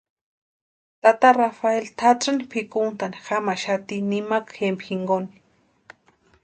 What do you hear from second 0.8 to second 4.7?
Tata Rafeli tʼatsïni pʼikuntani jamaxati nimakwa